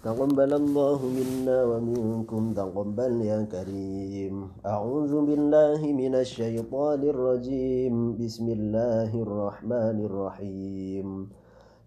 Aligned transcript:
تقبل 0.00 0.52
الله 0.54 1.00
منا 1.04 1.58
ومنكم 1.64 2.42
تقبل 2.56 3.12
يا 3.20 3.44
كريم. 3.44 4.64
أعوذ 4.66 5.12
بالله 5.28 5.80
من 5.92 6.14
الشيطان 6.24 7.00
الرجيم. 7.04 8.16
بسم 8.16 8.46
الله 8.48 9.12
الرحمن 9.12 9.96
الرحيم. 10.08 11.08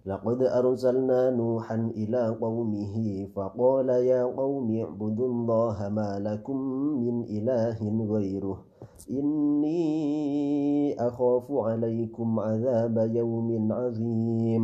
لقد 0.05 0.39
أرسلنا 0.45 1.29
نوحا 1.29 1.89
إلى 1.97 2.37
قومه 2.37 2.95
فقال 3.35 3.89
يا 3.89 4.23
قوم 4.29 4.67
اعبدوا 4.77 5.29
الله 5.33 5.77
ما 5.89 6.21
لكم 6.21 6.57
من 7.01 7.15
إله 7.25 7.79
غيره. 8.13 8.57
إني 9.09 9.81
أخاف 11.01 11.45
عليكم 11.49 12.39
عذاب 12.39 12.95
يوم 13.15 13.49
عظيم. 13.73 14.63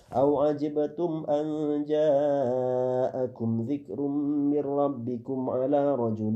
أو 0.15 0.41
عجبتم 0.41 1.23
أن 1.29 1.45
جاءكم 1.85 3.61
ذكر 3.61 4.01
من 4.51 4.59
ربكم 4.59 5.49
على 5.49 5.95
رجل 5.95 6.35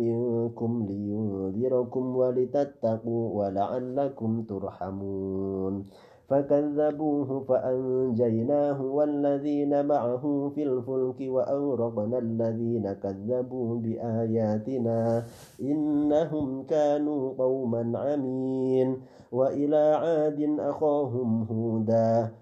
منكم 0.00 0.86
لينذركم 0.88 2.16
ولتتقوا 2.16 3.24
ولعلكم 3.38 4.42
ترحمون. 4.42 5.84
فكذبوه 6.28 7.40
فأنجيناه 7.40 8.82
والذين 8.82 9.86
معه 9.86 10.52
في 10.54 10.62
الفلك 10.62 11.20
وأغرقنا 11.20 12.18
الذين 12.18 12.92
كذبوا 12.92 13.76
بآياتنا 13.76 15.24
إنهم 15.60 16.62
كانوا 16.62 17.32
قوما 17.38 17.98
عمين. 17.98 18.96
وإلى 19.32 19.76
عاد 19.76 20.56
أخاهم 20.60 21.42
هودا 21.50 22.41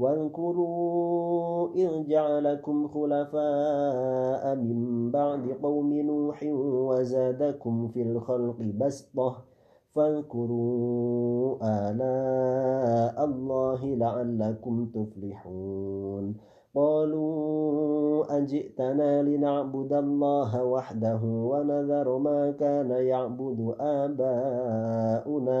واذكروا 0.00 1.68
إذ 1.74 2.08
جعلكم 2.08 2.88
خلفاء 2.88 4.56
من 4.56 5.10
بعد 5.10 5.48
قوم 5.62 5.92
نوح 5.92 6.42
وزادكم 6.88 7.88
في 7.88 8.02
الخلق 8.02 8.56
بسطة 8.62 9.36
فاذكروا 9.94 11.56
آلاء 11.62 13.24
الله 13.24 13.84
لعلكم 13.84 14.86
تفلحون. 14.86 16.36
قالوا 16.74 18.38
أجئتنا 18.38 19.22
لنعبد 19.22 19.92
الله 19.92 20.64
وحده 20.64 21.20
ونذر 21.24 22.18
ما 22.18 22.50
كان 22.50 22.90
يعبد 22.90 23.74
آباؤنا 23.80 25.60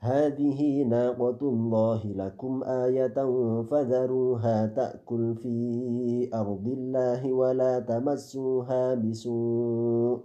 هذه 0.00 0.82
ناقة 0.82 1.38
الله 1.42 2.00
لكم 2.04 2.62
آية 2.64 3.18
فذروها 3.62 4.66
تأكل 4.66 5.34
في 5.34 6.30
أرض 6.34 6.66
الله 6.66 7.32
ولا 7.32 7.80
تمسوها 7.80 8.94
بسوء 8.94 10.24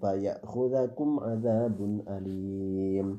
فيأخذكم 0.00 1.20
عذاب 1.20 2.00
أليم. 2.08 3.18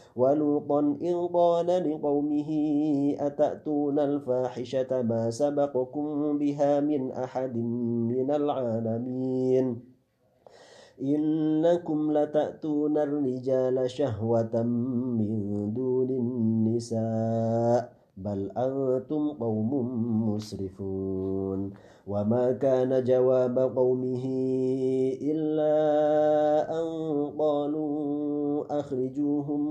ولوطا 0.15 0.97
إذ 1.01 1.15
قال 1.33 1.67
لقومه 1.91 2.49
أتأتون 3.19 3.99
الفاحشة 3.99 5.01
ما 5.01 5.29
سبقكم 5.29 6.37
بها 6.37 6.79
من 6.79 7.11
أحد 7.11 7.57
من 8.11 8.31
العالمين 8.31 9.91
إنكم 11.01 12.11
لتأتون 12.11 12.97
الرجال 12.97 13.89
شهوة 13.89 14.63
من 15.17 15.73
دون 15.73 16.09
النساء 16.09 18.01
بل 18.17 18.51
أنتم 18.57 19.31
قوم 19.31 19.71
مسرفون 20.29 21.73
وما 22.07 22.51
كان 22.51 23.03
جواب 23.03 23.59
قومه 23.59 24.25
إلا 25.21 25.73
أن 26.79 26.85
قالوا 27.39 28.79
أخرجوهم 28.79 29.70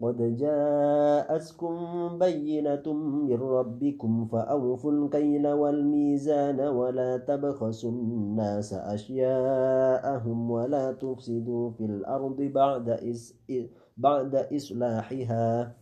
قد 0.00 0.36
جاءتكم 0.36 1.74
بينة 2.18 2.92
من 2.92 3.40
ربكم 3.40 4.26
فأوفوا 4.26 4.92
الكيل 4.92 5.46
والميزان 5.48 6.60
ولا 6.60 7.16
تبخسوا 7.16 7.90
الناس 7.90 8.74
أشياءهم 8.74 10.50
ولا 10.50 10.92
تفسدوا 10.92 11.70
في 11.70 11.84
الأرض 11.84 12.36
بعد, 12.42 12.88
إس 12.88 13.34
بعد 13.96 14.34
إصلاحها. 14.34 15.81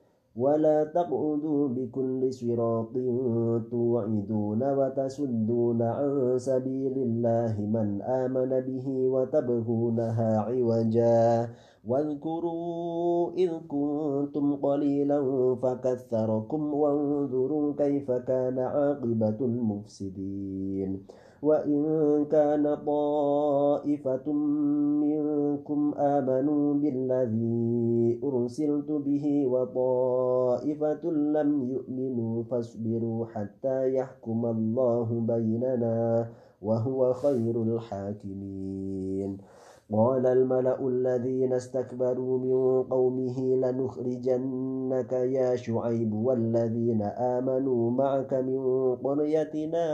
ولا 0.35 0.83
تقعدوا 0.83 1.67
بكل 1.67 2.33
صراط 2.33 2.93
توعدون 3.71 4.61
وتسدون 4.63 5.81
عن 5.81 6.37
سبيل 6.39 6.93
الله 6.97 7.61
من 7.61 8.01
آمن 8.01 8.51
به 8.61 8.87
وتبغونها 8.87 10.39
عوجا. 10.39 11.49
واذكروا 11.87 13.31
إذ 13.31 13.51
كنتم 13.67 14.55
قليلا 14.55 15.19
فكثركم 15.55 16.73
وانظروا 16.73 17.73
كيف 17.77 18.11
كان 18.11 18.59
عاقبة 18.59 19.37
المفسدين. 19.41 21.03
وإن 21.41 21.81
كان 22.25 22.75
طائفة 22.85 24.33
منكم 25.01 25.93
آمنوا 25.97 26.73
بالذي 26.73 28.19
أرسلت 28.23 28.91
به 28.91 29.47
وطائفة 29.47 31.03
لم 31.11 31.49
يؤمنوا 31.69 32.43
فاصبروا 32.43 33.25
حتى 33.25 33.93
يحكم 33.93 34.45
الله 34.45 35.07
بيننا 35.27 36.27
وهو 36.61 37.13
خير 37.13 37.63
الحاكمين. 37.63 39.37
قال 39.91 40.27
الملأ 40.27 40.87
الذين 40.87 41.53
استكبروا 41.53 42.39
من 42.39 42.83
قومه 42.83 43.39
لنخرجنك 43.55 45.11
يا 45.13 45.55
شعيب 45.55 46.13
والذين 46.13 47.01
آمنوا 47.01 47.91
معك 47.91 48.33
من 48.33 48.95
قريتنا 48.95 49.85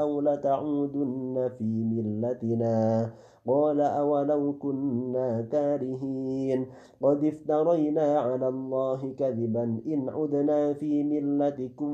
أو 0.00 0.20
لتعودن 0.20 1.50
في 1.58 1.64
ملتنا. 1.64 3.10
قال 3.46 3.80
أولو 3.80 4.52
كنا 4.52 5.40
كارهين 5.52 6.66
قد 7.02 7.24
افترينا 7.24 8.18
على 8.18 8.48
الله 8.48 9.12
كذبا 9.18 9.64
إن 9.86 10.08
عدنا 10.08 10.72
في 10.72 11.02
ملتكم 11.04 11.90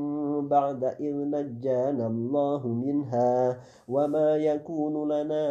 بعد 0.47 0.83
إذ 0.83 1.15
نجانا 1.15 2.07
الله 2.07 2.67
منها 2.67 3.57
وما 3.87 4.35
يكون 4.35 5.11
لنا 5.11 5.45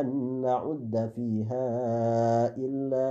أن 0.00 0.40
نعد 0.40 1.10
فيها 1.14 1.66
إلا 2.56 3.08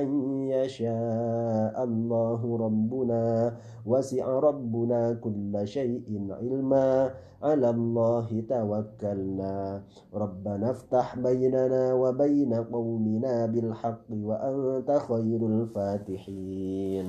أن 0.00 0.08
يشاء 0.48 1.84
الله 1.84 2.40
ربنا 2.58 3.56
وسع 3.86 4.38
ربنا 4.38 5.12
كل 5.24 5.52
شيء 5.64 6.28
علما 6.30 7.10
على 7.42 7.70
الله 7.70 8.26
توكلنا 8.48 9.82
ربنا 10.14 10.57
افتح 10.64 11.18
بيننا 11.18 11.94
وبين 11.94 12.54
قومنا 12.54 13.46
بالحق 13.46 14.06
وأنت 14.10 14.90
خير 15.08 15.40
الفاتحين. 15.46 17.06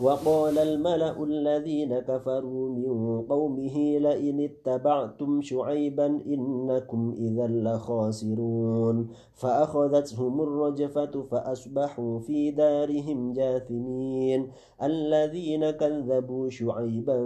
وقال 0.00 0.58
الملأ 0.58 1.24
الذين 1.24 1.98
كفروا 1.98 2.68
من 2.68 3.22
قومه 3.22 3.98
لئن 3.98 4.40
اتبعتم 4.40 5.42
شعيبا 5.42 6.06
إنكم 6.06 7.14
إذا 7.18 7.46
لخاسرون. 7.46 9.08
فأخذتهم 9.34 10.40
الرجفة 10.40 11.22
فأصبحوا 11.30 12.18
في 12.18 12.50
دارهم 12.50 13.32
جاثمين. 13.32 14.50
الذين 14.82 15.70
كذبوا 15.70 16.48
شعيبا 16.50 17.18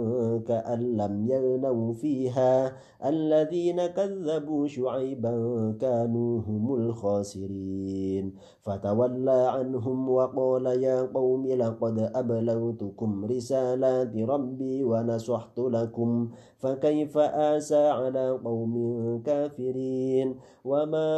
كأن 0.47 0.97
لم 0.97 1.27
يغنوا 1.27 1.93
فيها. 1.93 2.73
الذين 3.05 3.87
كذبوا 3.87 4.67
شعيبا 4.67 5.33
كانوا 5.81 6.41
هم 6.41 6.75
الخاسرين. 6.75 8.33
فتولى 8.61 9.31
عنهم 9.31 10.09
وقال 10.09 10.65
يا 10.65 11.01
قوم 11.01 11.47
لقد 11.47 11.99
أبلغتكم 12.59 13.25
رسالات 13.25 14.11
ربي 14.15 14.83
ونصحت 14.83 15.59
لكم 15.59 16.29
فكيف 16.59 17.17
آسى 17.17 17.87
على 17.87 18.29
قوم 18.43 18.73
كافرين؟ 19.25 20.35
وما 20.65 21.09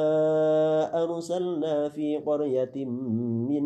أرسلنا 1.04 1.90
في 1.90 2.18
قرية 2.18 2.86
من 3.50 3.66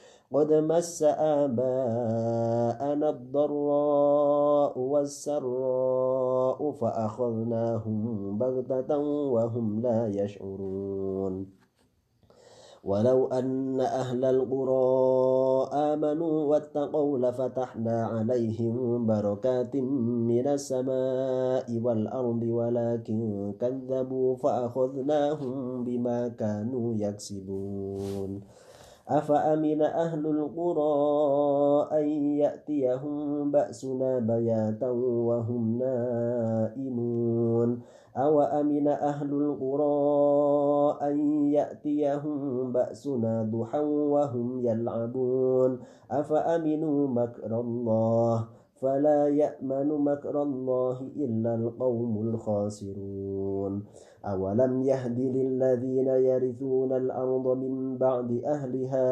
قد 0.31 0.53
مس 0.53 1.03
آباءنا 1.03 3.09
الضراء 3.09 4.79
والسراء 4.79 6.71
فأخذناهم 6.71 8.37
بغتة 8.37 8.97
وهم 8.97 9.81
لا 9.81 10.07
يشعرون 10.07 11.61
ولو 12.83 13.27
أن 13.27 13.81
أهل 13.81 14.25
القرى 14.25 15.69
آمنوا 15.73 16.43
واتقوا 16.43 17.19
لفتحنا 17.19 18.05
عليهم 18.05 19.05
بركات 19.05 19.75
من 19.75 20.47
السماء 20.47 21.79
والأرض 21.83 22.43
ولكن 22.43 23.53
كذبوا 23.59 24.35
فأخذناهم 24.35 25.83
بما 25.83 26.27
كانوا 26.27 26.95
يكسبون 26.95 28.41
أفأمن 29.07 29.81
أهل 29.81 30.25
القرى 30.25 31.99
أن 31.99 32.07
يأتيهم 32.37 33.51
بأسنا 33.51 34.19
بياتا 34.19 34.89
وهم 34.89 35.77
نائمون؟ 35.77 37.81
أو 38.17 38.41
أمن 38.41 38.87
أهل 38.87 39.33
القرى 39.33 40.97
أن 41.01 41.19
يأتيهم 41.53 42.71
بأسنا 42.71 43.49
ضحى 43.51 43.79
وهم 43.79 44.65
يلعبون؟ 44.65 45.79
أفأمنوا 46.11 47.07
مكر 47.07 47.59
الله؟ 47.59 48.47
فلا 48.81 49.27
يأمن 49.27 49.87
مكر 49.87 50.41
الله 50.41 51.01
إلا 51.15 51.55
القوم 51.55 52.21
الخاسرون. 52.21 53.83
أولم 54.25 54.81
يهد 54.81 55.19
للذين 55.19 56.07
يرثون 56.07 56.93
الأرض 56.93 57.57
من 57.57 57.97
بعد 57.97 58.41
أهلها 58.45 59.05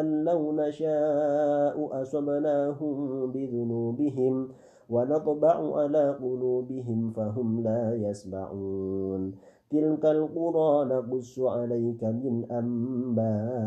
أن 0.00 0.24
لو 0.24 0.52
نشاء 0.52 2.02
أصبناهم 2.02 3.26
بذنوبهم 3.32 4.48
ونطبع 4.90 5.78
على 5.78 6.10
قلوبهم 6.10 7.10
فهم 7.10 7.62
لا 7.62 7.94
يسمعون. 7.94 9.34
تلك 9.70 10.06
القرى 10.06 10.84
نقص 10.84 11.38
عليك 11.38 12.04
من 12.04 12.44
أنبائها. 12.50 13.66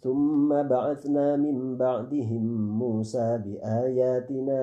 ثم 0.00 0.62
بعثنا 0.62 1.36
من 1.36 1.76
بعدهم 1.76 2.78
موسى 2.78 3.38
بآياتنا 3.44 4.60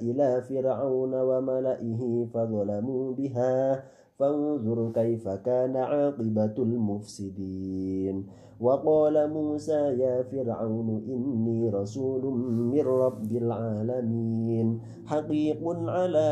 إلى 0.00 0.42
فرعون 0.42 1.14
وملئه 1.14 2.26
فظلموا 2.34 3.12
بها. 3.12 3.84
فانظر 4.18 4.90
كيف 4.94 5.28
كان 5.28 5.76
عاقبة 5.76 6.54
المفسدين. 6.58 8.26
وقال 8.60 9.30
موسى 9.30 9.72
يا 9.72 10.22
فرعون 10.22 11.02
إني 11.08 11.70
رسول 11.70 12.24
من 12.74 12.80
رب 12.80 13.32
العالمين. 13.32 14.80
حقيق 15.06 15.62
على 15.66 16.28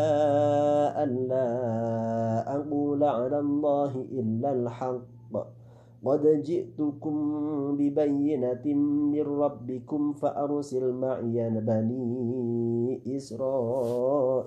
أن 0.97 1.27
لا 1.29 1.49
أقول 2.57 3.05
على 3.05 3.39
الله 3.39 4.07
إلا 4.13 4.53
الحق. 4.53 5.66
قد 6.05 6.43
جئتكم 6.43 7.17
ببينة 7.77 8.65
من 9.13 9.23
ربكم 9.23 10.13
فأرسل 10.13 10.93
معي 10.93 11.51
بني 11.51 13.03
إسرائيل. 13.17 14.47